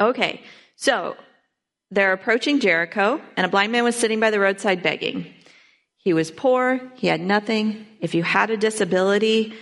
[0.00, 0.42] Okay,
[0.76, 1.16] so
[1.90, 5.32] they're approaching Jericho, and a blind man was sitting by the roadside begging.
[5.96, 7.86] He was poor, he had nothing.
[8.00, 9.54] If you had a disability,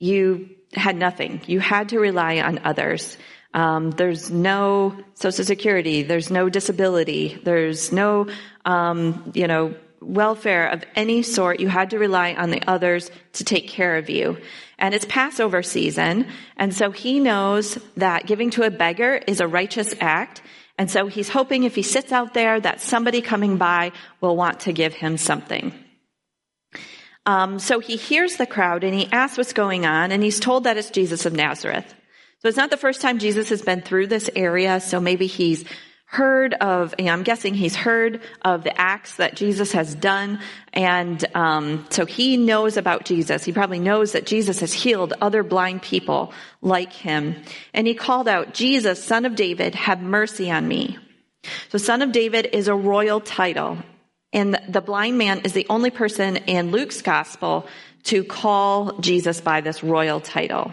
[0.00, 1.40] you had nothing.
[1.46, 3.16] You had to rely on others.
[3.54, 6.02] Um, there's no social security.
[6.02, 7.40] There's no disability.
[7.44, 8.26] There's no,
[8.64, 11.60] um, you know, welfare of any sort.
[11.60, 14.38] You had to rely on the others to take care of you.
[14.78, 16.26] And it's Passover season.
[16.56, 20.42] And so he knows that giving to a beggar is a righteous act.
[20.78, 24.60] And so he's hoping if he sits out there that somebody coming by will want
[24.60, 25.72] to give him something.
[27.26, 30.64] Um, so he hears the crowd and he asks what's going on and he's told
[30.64, 31.94] that it's Jesus of Nazareth.
[32.40, 34.80] So it's not the first time Jesus has been through this area.
[34.80, 35.64] So maybe he's
[36.14, 40.38] heard of, I'm guessing he's heard of the acts that Jesus has done.
[40.72, 43.42] And um, so he knows about Jesus.
[43.42, 47.42] He probably knows that Jesus has healed other blind people like him.
[47.72, 50.98] And he called out, Jesus, son of David, have mercy on me.
[51.70, 53.78] So son of David is a royal title.
[54.32, 57.66] And the blind man is the only person in Luke's gospel
[58.04, 60.72] to call Jesus by this royal title.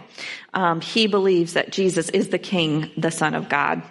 [0.54, 3.82] Um, he believes that Jesus is the King, the Son of God.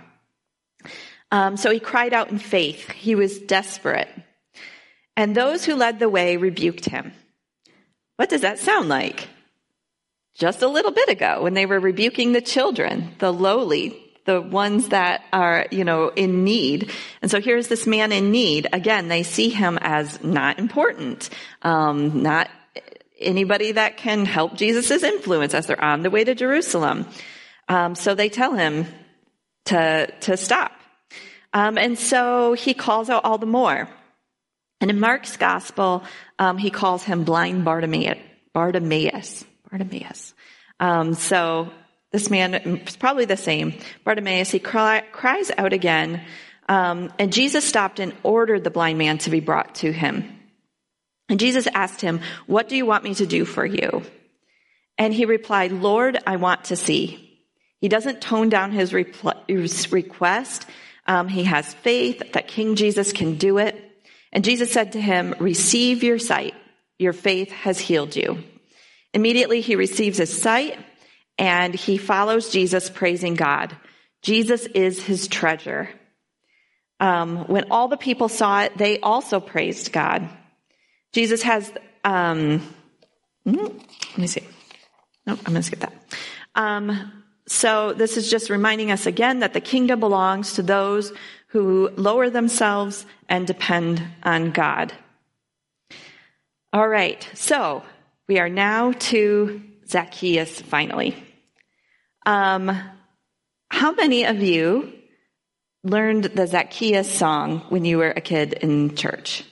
[1.32, 2.92] Um, so he cried out in faith.
[2.92, 4.10] He was desperate.
[5.16, 7.14] And those who led the way rebuked him.
[8.18, 9.28] What does that sound like?
[10.36, 14.90] Just a little bit ago when they were rebuking the children, the lowly, the ones
[14.90, 16.92] that are, you know, in need.
[17.22, 18.68] And so here's this man in need.
[18.72, 21.30] Again, they see him as not important,
[21.64, 22.50] um, not
[23.20, 27.08] anybody that can help Jesus' influence as they're on the way to Jerusalem.
[27.68, 28.86] Um, so they tell him
[29.66, 30.72] to, to stop.
[31.54, 33.90] Um, and so he calls out all the more.
[34.80, 36.04] And in Mark's gospel,
[36.40, 38.18] um, he calls him blind Bartimaeus.
[38.54, 39.46] Bartimaeus.
[39.70, 40.34] Bartimaeus.
[40.80, 41.72] Um, so
[42.12, 43.76] this man is probably the same.
[44.04, 46.22] Bartimaeus, he cry, cries out again.
[46.68, 50.40] Um, and Jesus stopped and ordered the blind man to be brought to him.
[51.30, 54.04] And Jesus asked him, What do you want me to do for you?
[54.98, 57.40] And he replied, Lord, I want to see.
[57.80, 60.68] He doesn't tone down his, repl- his request.
[61.12, 63.76] Um, he has faith that King Jesus can do it.
[64.32, 66.54] And Jesus said to him, Receive your sight.
[66.98, 68.42] Your faith has healed you.
[69.14, 70.80] Immediately he receives his sight
[71.38, 73.76] and he follows Jesus, praising God.
[74.22, 75.90] Jesus is his treasure.
[77.02, 80.30] Um, when all the people saw it, they also praised God.
[81.12, 81.70] Jesus has,
[82.06, 82.60] um,
[83.44, 84.48] hmm, let me see.
[85.26, 85.94] Nope, I'm going to skip that.
[86.56, 87.21] Um,
[87.52, 91.12] so this is just reminding us again that the kingdom belongs to those
[91.48, 94.94] who lower themselves and depend on God.
[96.72, 97.84] All right, so
[98.30, 101.22] we are now to Zacchaeus finally.
[102.26, 102.72] Um,
[103.70, 104.94] how many of you
[105.84, 109.44] learned the Zacchaeus song when you were a kid in church?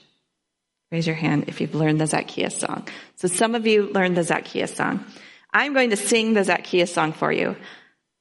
[0.90, 2.88] Raise your hand if you've learned the Zacchaeus song.
[3.16, 5.04] So some of you learned the Zacchaeus song.
[5.52, 7.56] I'm going to sing the Zacchaeus song for you.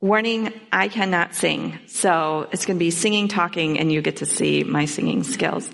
[0.01, 1.77] Warning, I cannot sing.
[1.87, 5.69] So it's going to be singing, talking, and you get to see my singing skills.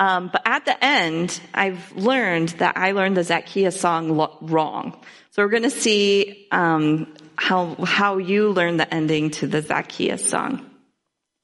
[0.00, 4.98] Um, but at the end, I've learned that I learned the Zacchaeus song lo- wrong.
[5.30, 10.28] So we're going to see um, how how you learn the ending to the Zacchaeus
[10.28, 10.68] song.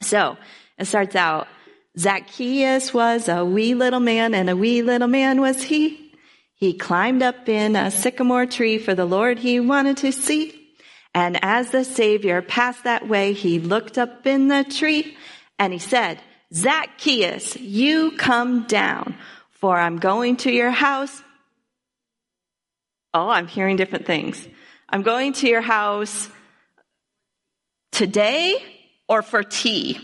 [0.01, 0.37] So
[0.79, 1.49] it starts out.
[1.99, 6.15] Zacchaeus was a wee little man, and a wee little man was he.
[6.55, 10.56] He climbed up in a sycamore tree for the Lord he wanted to see.
[11.17, 15.17] And as the Savior passed that way, he looked up in the tree
[15.59, 16.21] and he said,
[16.53, 19.17] Zacchaeus, you come down,
[19.49, 21.23] for I'm going to your house.
[23.15, 24.47] Oh, I'm hearing different things.
[24.91, 26.29] I'm going to your house
[27.93, 28.63] today
[29.09, 29.99] or for tea?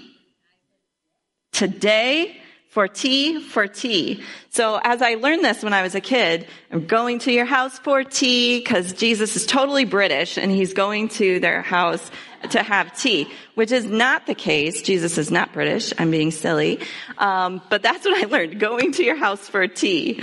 [1.52, 2.40] Today
[2.72, 4.22] for tea, for tea.
[4.48, 7.78] So as I learned this when I was a kid, I'm going to your house
[7.78, 12.10] for tea because Jesus is totally British and he's going to their house
[12.48, 14.80] to have tea, which is not the case.
[14.80, 15.92] Jesus is not British.
[15.98, 16.80] I'm being silly.
[17.18, 20.18] Um, but that's what I learned, going to your house for tea.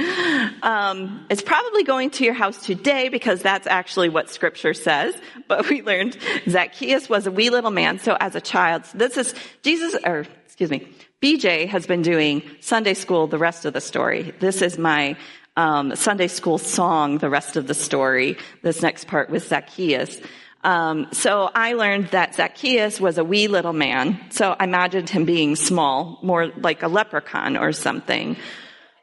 [0.63, 5.13] Um, it's probably going to your house today because that's actually what scripture says.
[5.47, 6.17] But we learned
[6.49, 7.99] Zacchaeus was a wee little man.
[7.99, 10.87] So as a child, this is Jesus, or excuse me,
[11.21, 14.33] BJ has been doing Sunday school the rest of the story.
[14.39, 15.17] This is my
[15.57, 18.37] um, Sunday school song, the rest of the story.
[18.61, 20.17] This next part was Zacchaeus.
[20.63, 24.17] Um, so I learned that Zacchaeus was a wee little man.
[24.29, 28.37] So I imagined him being small, more like a leprechaun or something.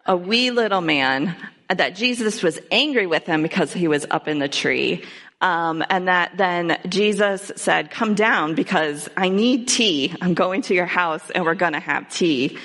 [0.06, 1.36] A wee little man
[1.68, 5.04] that Jesus was angry with him because he was up in the tree.
[5.40, 10.14] Um, and that then Jesus said, come down because I need tea.
[10.20, 12.58] I'm going to your house and we're going to have tea.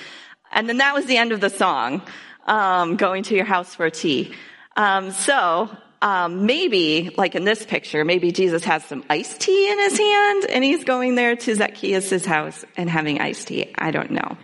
[0.51, 2.01] And then that was the end of the song,
[2.45, 4.33] um, going to your house for tea.
[4.75, 5.69] Um, so,
[6.01, 10.45] um, maybe, like in this picture, maybe Jesus has some iced tea in his hand
[10.45, 13.71] and he's going there to Zacchaeus' house and having iced tea.
[13.77, 14.37] I don't know.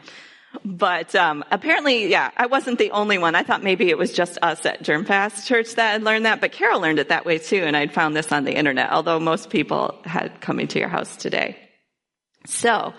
[0.63, 3.35] But um, apparently, yeah, I wasn't the only one.
[3.35, 6.51] I thought maybe it was just us at Germfask Church that had learned that, but
[6.51, 9.49] Carol learned it that way too, and I'd found this on the internet, although most
[9.49, 11.57] people had coming to your house today.
[12.45, 12.93] So,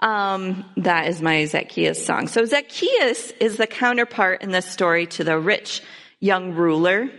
[0.00, 2.28] um, that is my Zacchaeus song.
[2.28, 5.82] So Zacchaeus is the counterpart in this story to the rich
[6.20, 7.10] young ruler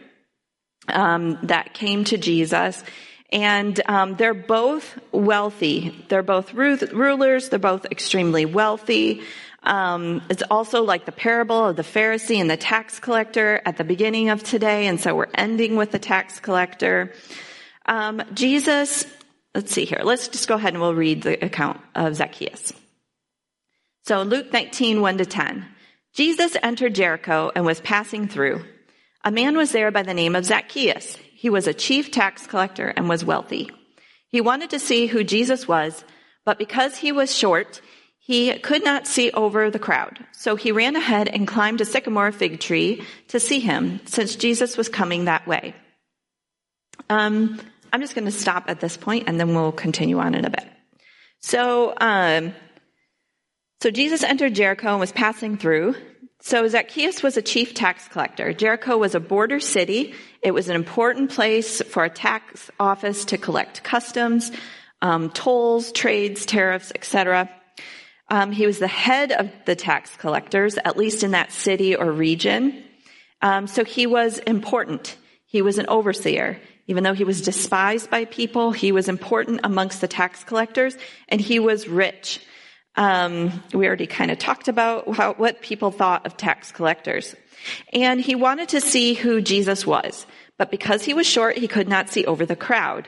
[0.88, 2.84] um, that came to Jesus.
[3.32, 6.06] And um, they're both wealthy.
[6.10, 7.50] They're both rulers.
[7.50, 9.24] They're both extremely wealthy.
[9.66, 13.84] Um, it's also like the parable of the Pharisee and the tax collector at the
[13.84, 17.12] beginning of today, and so we're ending with the tax collector.
[17.88, 19.06] Um, Jesus,
[19.56, 20.02] let's see here.
[20.04, 22.74] Let's just go ahead and we'll read the account of Zacchaeus.
[24.04, 25.66] So Luke 19, 1 to 10.
[26.14, 28.64] Jesus entered Jericho and was passing through.
[29.24, 31.18] A man was there by the name of Zacchaeus.
[31.34, 33.72] He was a chief tax collector and was wealthy.
[34.30, 36.06] He wanted to see who Jesus was,
[36.46, 37.82] but because he was short,
[38.28, 42.32] he could not see over the crowd, so he ran ahead and climbed a sycamore
[42.32, 45.76] fig tree to see him, since Jesus was coming that way.
[47.08, 47.62] Um,
[47.94, 50.50] I'm just going to stop at this point, and then we'll continue on in a
[50.50, 50.66] bit.
[51.42, 52.56] So, um,
[53.84, 55.94] so Jesus entered Jericho and was passing through.
[56.42, 58.54] So Zacchaeus was a chief tax collector.
[58.54, 60.16] Jericho was a border city.
[60.42, 64.52] It was an important place for a tax office to collect customs,
[65.04, 67.52] um, tolls, trades, tariffs, etc.
[68.30, 72.12] Um, he was the head of the tax collectors, at least in that city or
[72.12, 72.84] region.
[73.42, 75.18] Um, so he was important.
[75.46, 76.60] He was an overseer.
[76.88, 80.98] Even though he was despised by people, he was important amongst the tax collectors
[81.28, 82.40] and he was rich.
[82.96, 87.36] Um, we already kind of talked about how, what people thought of tax collectors.
[87.92, 90.26] And he wanted to see who Jesus was.
[90.58, 93.08] But because he was short, he could not see over the crowd.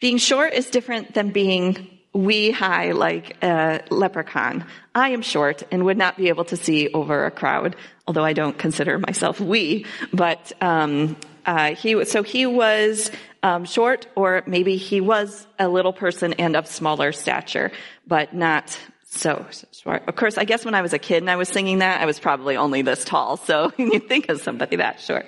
[0.00, 4.64] Being short is different than being wee high like a leprechaun.
[4.94, 8.32] I am short and would not be able to see over a crowd, although I
[8.32, 9.86] don't consider myself wee.
[10.12, 13.10] But um, uh, he so he was
[13.42, 17.70] um, short, or maybe he was a little person and of smaller stature,
[18.06, 20.02] but not so short.
[20.08, 22.06] Of course, I guess when I was a kid and I was singing that, I
[22.06, 23.36] was probably only this tall.
[23.36, 25.26] So you think of somebody that short.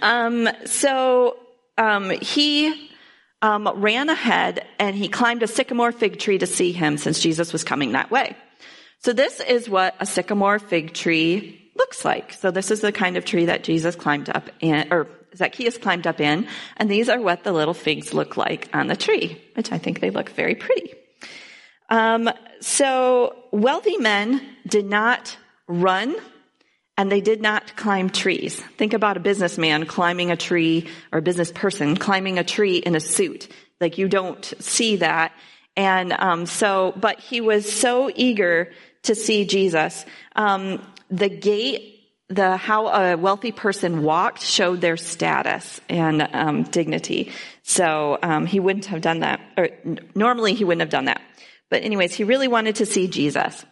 [0.00, 1.36] Um, so
[1.76, 2.90] um, he
[3.42, 7.52] um, ran ahead and he climbed a sycamore fig tree to see him since Jesus
[7.52, 8.36] was coming that way.
[9.00, 12.32] So this is what a sycamore fig tree looks like.
[12.32, 16.06] So this is the kind of tree that Jesus climbed up in, or Zacchaeus climbed
[16.06, 19.72] up in, and these are what the little figs look like on the tree, which
[19.72, 20.94] I think they look very pretty.
[21.88, 22.30] Um,
[22.60, 25.36] so wealthy men did not
[25.66, 26.14] run
[26.96, 28.60] and they did not climb trees.
[28.76, 32.94] Think about a businessman climbing a tree or a business person climbing a tree in
[32.94, 33.48] a suit.
[33.80, 35.32] Like you don't see that.
[35.76, 38.72] And um, so, but he was so eager
[39.04, 40.04] to see Jesus.
[40.36, 41.92] Um, the gait
[42.28, 47.30] the how a wealthy person walked showed their status and um, dignity.
[47.62, 49.40] So um, he wouldn't have done that.
[49.56, 49.68] Or
[50.14, 51.20] normally he wouldn't have done that.
[51.68, 53.64] But anyways, he really wanted to see Jesus.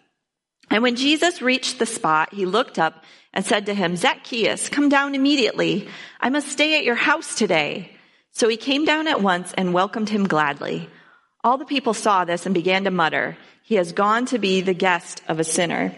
[0.70, 4.88] And when Jesus reached the spot, he looked up and said to him, Zacchaeus, come
[4.88, 5.88] down immediately.
[6.20, 7.90] I must stay at your house today.
[8.32, 10.88] So he came down at once and welcomed him gladly.
[11.42, 14.74] All the people saw this and began to mutter, he has gone to be the
[14.74, 15.94] guest of a sinner.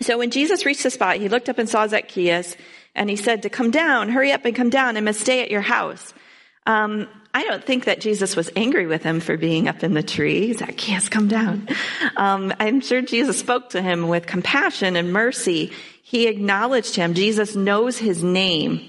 [0.00, 2.56] So when Jesus reached the spot, he looked up and saw Zacchaeus
[2.94, 4.96] and he said to come down, hurry up and come down.
[4.96, 6.12] I must stay at your house.
[6.66, 10.02] Um, I don't think that Jesus was angry with him for being up in the
[10.02, 10.52] tree.
[10.52, 11.66] Zacchaeus, come down.
[12.16, 15.72] Um, I'm sure Jesus spoke to him with compassion and mercy.
[16.02, 17.14] He acknowledged him.
[17.14, 18.86] Jesus knows his name.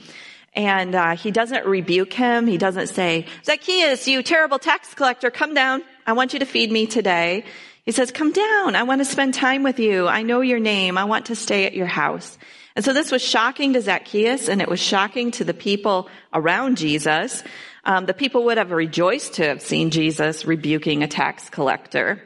[0.55, 2.45] And uh, he doesn't rebuke him.
[2.45, 5.81] He doesn't say, Zacchaeus, you terrible tax collector, come down.
[6.05, 7.45] I want you to feed me today.
[7.85, 8.75] He says, come down.
[8.75, 10.07] I want to spend time with you.
[10.07, 10.97] I know your name.
[10.97, 12.37] I want to stay at your house.
[12.75, 16.77] And so this was shocking to Zacchaeus and it was shocking to the people around
[16.77, 17.43] Jesus.
[17.85, 22.21] Um, the people would have rejoiced to have seen Jesus rebuking a tax collector.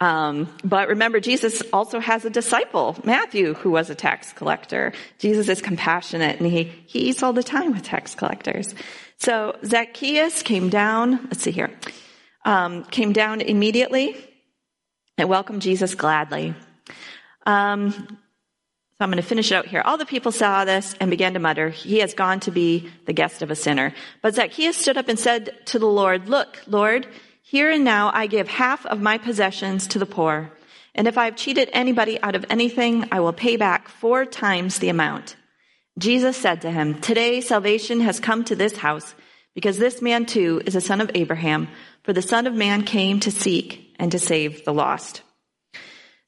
[0.00, 4.92] Um, but remember, Jesus also has a disciple, Matthew, who was a tax collector.
[5.18, 8.74] Jesus is compassionate and he, he eats all the time with tax collectors.
[9.18, 11.70] So Zacchaeus came down, let's see here,
[12.44, 14.16] um, came down immediately
[15.16, 16.54] and welcomed Jesus gladly.
[17.44, 18.18] Um,
[18.98, 19.80] so I'm going to finish it out here.
[19.84, 23.12] All the people saw this and began to mutter, He has gone to be the
[23.12, 23.94] guest of a sinner.
[24.22, 27.06] But Zacchaeus stood up and said to the Lord, Look, Lord,
[27.42, 30.50] here and now I give half of my possessions to the poor.
[30.96, 34.80] And if I have cheated anybody out of anything, I will pay back four times
[34.80, 35.36] the amount.
[35.96, 39.14] Jesus said to him, Today salvation has come to this house
[39.54, 41.68] because this man too is a son of Abraham,
[42.02, 45.22] for the son of man came to seek and to save the lost.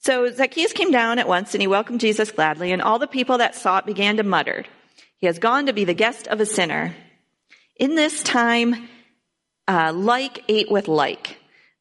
[0.01, 3.39] So Zacchaeus came down at once and he welcomed Jesus gladly, and all the people
[3.39, 4.65] that saw it began to mutter,
[5.19, 6.95] He has gone to be the guest of a sinner.
[7.77, 8.89] In this time,
[9.69, 11.37] uh, like ate with like.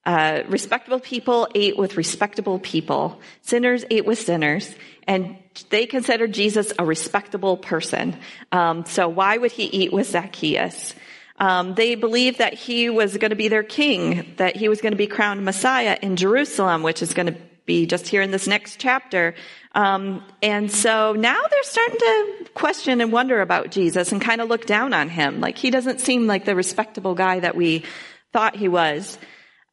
[0.05, 3.19] Uh, respectable people ate with respectable people.
[3.41, 4.73] Sinners ate with sinners.
[5.07, 5.37] And
[5.69, 8.17] they considered Jesus a respectable person.
[8.51, 10.95] Um, so why would he eat with Zacchaeus?
[11.37, 14.91] Um, they believed that he was going to be their king, that he was going
[14.91, 17.39] to be crowned Messiah in Jerusalem, which is going to
[17.69, 19.35] be just here in this next chapter.
[19.75, 24.49] Um, and so now they're starting to question and wonder about Jesus and kind of
[24.49, 25.39] look down on him.
[25.39, 27.85] Like he doesn't seem like the respectable guy that we
[28.33, 29.19] thought he was.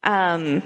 [0.03, 0.61] Um,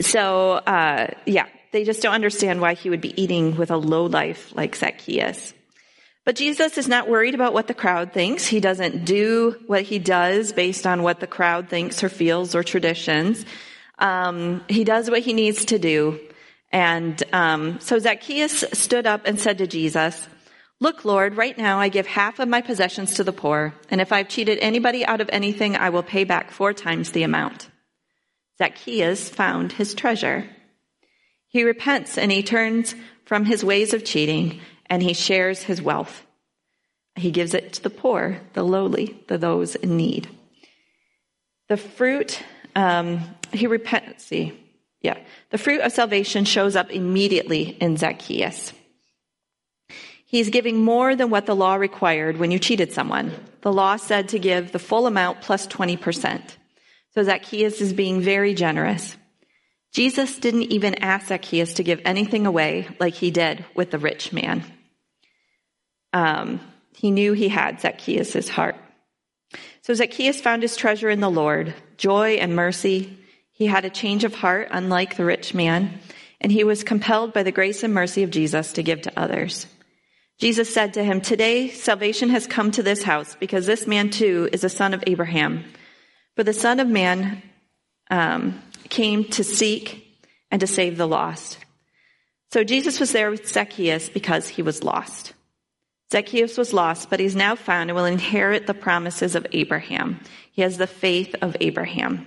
[0.00, 4.06] so uh, yeah, they just don't understand why he would be eating with a low
[4.06, 5.52] life like Zacchaeus.
[6.24, 8.46] But Jesus is not worried about what the crowd thinks.
[8.46, 12.62] He doesn't do what he does based on what the crowd thinks or feels or
[12.62, 13.44] traditions.
[14.02, 16.18] Um, he does what he needs to do.
[16.72, 20.26] And um, so Zacchaeus stood up and said to Jesus,
[20.80, 24.10] Look, Lord, right now I give half of my possessions to the poor, and if
[24.10, 27.70] I've cheated anybody out of anything, I will pay back four times the amount.
[28.58, 30.48] Zacchaeus found his treasure.
[31.46, 32.96] He repents and he turns
[33.26, 36.26] from his ways of cheating and he shares his wealth.
[37.14, 40.28] He gives it to the poor, the lowly, the those in need.
[41.68, 42.42] The fruit,
[42.74, 43.20] um,
[43.52, 44.58] he repents, see,
[45.00, 45.18] yeah.
[45.50, 48.72] The fruit of salvation shows up immediately in Zacchaeus.
[50.24, 53.32] He's giving more than what the law required when you cheated someone.
[53.60, 56.40] The law said to give the full amount plus 20%.
[57.14, 59.16] So Zacchaeus is being very generous.
[59.92, 64.32] Jesus didn't even ask Zacchaeus to give anything away like he did with the rich
[64.32, 64.64] man.
[66.14, 66.60] Um,
[66.94, 68.76] he knew he had Zacchaeus' heart.
[69.82, 73.18] So Zacchaeus found his treasure in the Lord, joy and mercy.
[73.52, 76.00] He had a change of heart, unlike the rich man,
[76.40, 79.66] and he was compelled by the grace and mercy of Jesus to give to others.
[80.38, 84.48] Jesus said to him, Today salvation has come to this house because this man too
[84.52, 85.64] is a son of Abraham.
[86.34, 87.42] For the Son of Man
[88.10, 90.04] um, came to seek
[90.50, 91.58] and to save the lost.
[92.50, 95.34] So Jesus was there with Zacchaeus because he was lost.
[96.10, 100.20] Zacchaeus was lost, but he's now found and will inherit the promises of Abraham.
[100.52, 102.26] He has the faith of Abraham.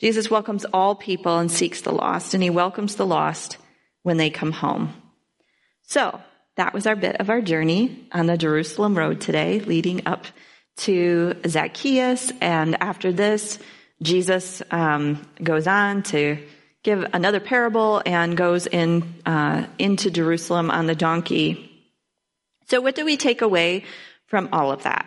[0.00, 3.58] Jesus welcomes all people and seeks the lost, and he welcomes the lost
[4.02, 4.92] when they come home.
[5.82, 6.20] So,
[6.56, 10.26] that was our bit of our journey on the Jerusalem road today, leading up
[10.76, 12.32] to Zacchaeus.
[12.40, 13.58] And after this,
[14.02, 16.38] Jesus um, goes on to
[16.82, 21.70] give another parable and goes in uh, into Jerusalem on the donkey.
[22.68, 23.84] So, what do we take away
[24.26, 25.06] from all of that?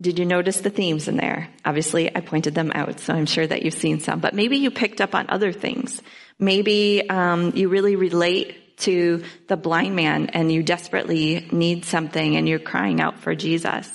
[0.00, 1.48] Did you notice the themes in there?
[1.64, 4.20] Obviously, I pointed them out, so I'm sure that you've seen some.
[4.20, 6.02] But maybe you picked up on other things.
[6.38, 12.46] Maybe um, you really relate to the blind man and you desperately need something and
[12.46, 13.90] you're crying out for Jesus.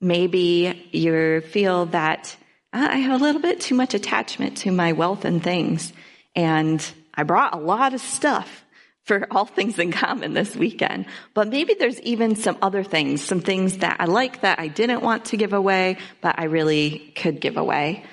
[0.00, 2.36] Maybe you feel that
[2.72, 5.92] I have a little bit too much attachment to my wealth and things.
[6.36, 8.63] And I brought a lot of stuff
[9.04, 11.06] for all things in common this weekend.
[11.34, 15.02] But maybe there's even some other things, some things that I like that I didn't
[15.02, 18.04] want to give away, but I really could give away.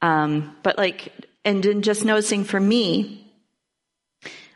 [0.00, 1.12] Um, but like,
[1.44, 3.24] and then just noticing for me,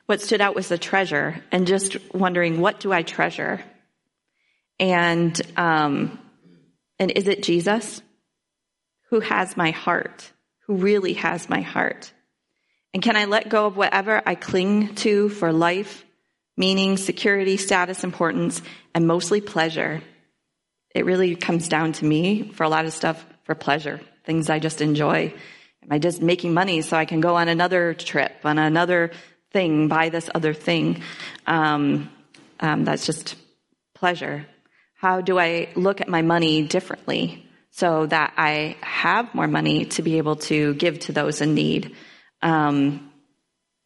[0.07, 3.63] what stood out was the treasure and just wondering, what do I treasure?
[4.81, 6.19] And, um,
[6.99, 8.03] and is it Jesus?
[9.13, 10.33] who has my heart,
[10.67, 12.15] who really has my heart?
[12.95, 16.05] And can I let go of whatever I cling to for life,
[16.57, 18.61] meaning, security, status, importance,
[18.95, 20.03] and mostly pleasure?
[20.95, 24.59] It really comes down to me for a lot of stuff for pleasure, things I
[24.59, 25.33] just enjoy.
[25.83, 29.11] Am I just making money so I can go on another trip, on another
[29.53, 31.03] thing, buy this other thing?
[31.47, 32.11] Um,
[32.61, 33.37] um, that's just
[33.95, 34.47] pleasure.
[34.95, 37.49] How do I look at my money differently?
[37.73, 41.97] so that I have more money to be able to give to those in need?
[42.43, 43.13] Um,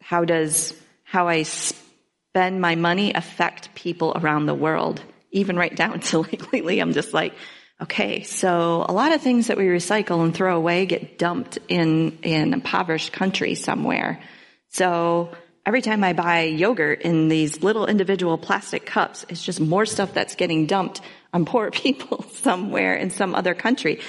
[0.01, 5.03] how does how I spend my money affect people around the world?
[5.33, 7.35] Even right down to like lately, I'm just like,
[7.83, 12.19] okay, so a lot of things that we recycle and throw away get dumped in
[12.23, 14.23] in impoverished countries somewhere.
[14.71, 15.31] So
[15.67, 20.15] every time I buy yogurt in these little individual plastic cups, it's just more stuff
[20.15, 21.01] that's getting dumped
[21.33, 24.01] on poor people somewhere in some other country.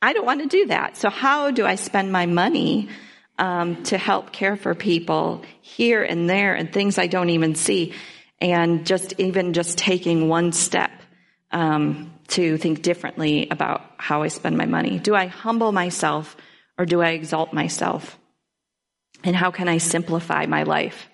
[0.00, 0.96] I don't want to do that.
[0.96, 2.88] So how do I spend my money
[3.38, 7.94] um, to help care for people here and there and things I don't even see?
[8.40, 10.90] And just even just taking one step
[11.50, 14.98] um, to think differently about how I spend my money.
[14.98, 16.36] Do I humble myself
[16.76, 18.18] or do I exalt myself?
[19.22, 21.08] And how can I simplify my life?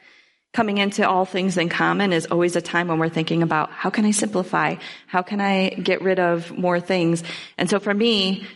[0.53, 3.91] coming into all things in common is always a time when we're thinking about how
[3.91, 4.77] can I simplify?
[5.07, 7.23] How can I get rid of more things?
[7.57, 8.47] And so for me,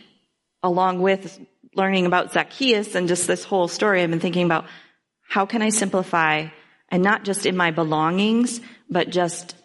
[0.61, 1.39] along with
[1.75, 4.65] learning about Zacchaeus and just this whole story, I've been thinking about
[5.27, 6.47] how can I simplify
[6.89, 9.55] and not just in my belongings, but just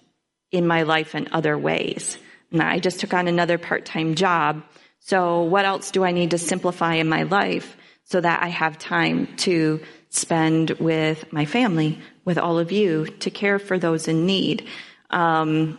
[0.50, 2.18] in my life in other ways.
[2.50, 4.62] And I just took on another part-time job.
[4.98, 8.78] So what else do I need to simplify in my life so that I have
[8.78, 14.26] time to spend with my family, with all of you, to care for those in
[14.26, 14.66] need.
[15.10, 15.78] Um,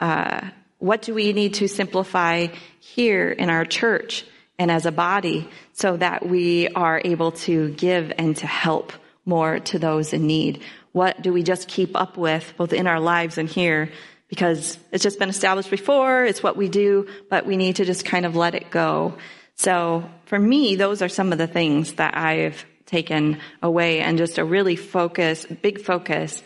[0.00, 0.48] uh,
[0.78, 2.46] what do we need to simplify
[2.80, 4.24] here in our church
[4.60, 8.92] and as a body so that we are able to give and to help
[9.24, 10.62] more to those in need?
[10.92, 13.90] What do we just keep up with both in our lives and here?
[14.28, 18.04] Because it's just been established before, it's what we do, but we need to just
[18.04, 19.14] kind of let it go.
[19.56, 24.36] So for me, those are some of the things that I've taken away and just
[24.36, 26.42] a really focus, big focus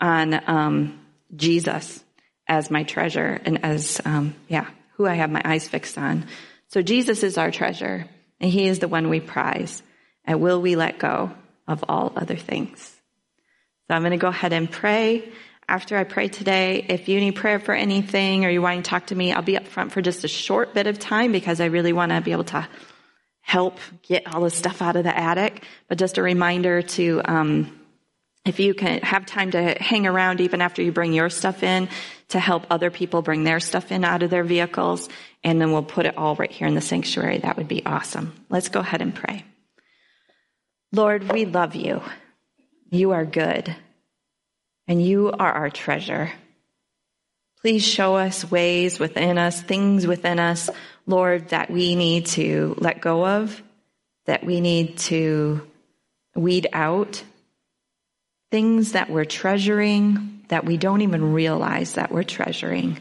[0.00, 0.98] on um,
[1.36, 2.02] Jesus
[2.46, 6.24] as my treasure and as, um, yeah, who I have my eyes fixed on.
[6.68, 8.06] So Jesus is our treasure
[8.40, 9.82] and he is the one we prize.
[10.24, 11.32] And will we let go
[11.66, 12.94] of all other things?
[13.88, 15.30] So I'm going to go ahead and pray.
[15.66, 19.06] After I pray today, if you need prayer for anything or you want to talk
[19.06, 21.66] to me, I'll be up front for just a short bit of time because I
[21.66, 22.68] really want to be able to
[23.40, 25.64] help get all the stuff out of the attic.
[25.88, 27.77] But just a reminder to um,
[28.44, 31.88] If you can have time to hang around even after you bring your stuff in
[32.28, 35.08] to help other people bring their stuff in out of their vehicles,
[35.44, 38.32] and then we'll put it all right here in the sanctuary, that would be awesome.
[38.48, 39.44] Let's go ahead and pray.
[40.92, 42.00] Lord, we love you.
[42.90, 43.74] You are good,
[44.86, 46.32] and you are our treasure.
[47.60, 50.70] Please show us ways within us, things within us,
[51.06, 53.62] Lord, that we need to let go of,
[54.24, 55.66] that we need to
[56.34, 57.22] weed out,
[58.50, 62.98] things that we're treasuring that we don't even realize that we're treasuring.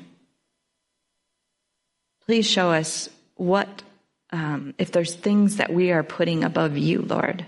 [2.25, 3.83] Please show us what,
[4.31, 7.45] um, if there's things that we are putting above you, Lord.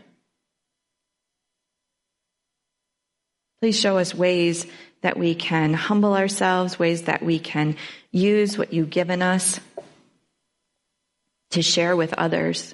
[3.61, 4.65] Please show us ways
[5.01, 7.75] that we can humble ourselves, ways that we can
[8.11, 9.59] use what you've given us
[11.51, 12.73] to share with others.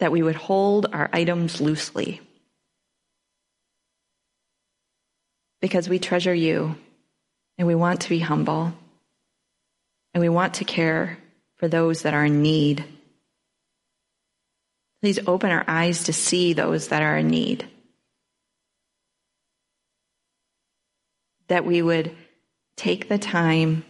[0.00, 2.20] That we would hold our items loosely.
[5.60, 6.76] Because we treasure you
[7.56, 8.74] and we want to be humble
[10.12, 11.18] and we want to care
[11.56, 12.84] for those that are in need.
[15.00, 17.68] Please open our eyes to see those that are in need.
[21.48, 22.16] That we would
[22.76, 23.84] take the time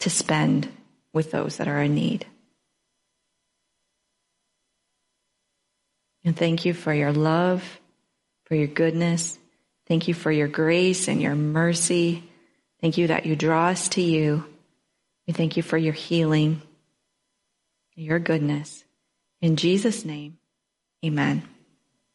[0.00, 0.68] to spend
[1.12, 2.26] with those that are in need.
[6.26, 7.80] And thank you for your love,
[8.44, 9.38] for your goodness.
[9.86, 12.24] Thank you for your grace and your mercy.
[12.80, 14.44] Thank you that you draw us to you.
[15.28, 16.62] We thank you for your healing,
[17.94, 18.84] your goodness.
[19.40, 20.38] In Jesus' name.
[21.04, 21.48] Amen.